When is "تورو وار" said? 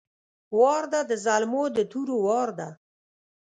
1.91-2.49